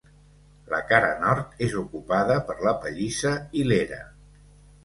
La 0.71 0.79
cara 0.91 1.11
nord 1.25 1.61
és 1.67 1.77
ocupada 1.83 2.39
per 2.49 2.57
la 2.69 2.73
pallissa 2.87 3.35
i 3.61 3.67
l'era. 3.71 4.01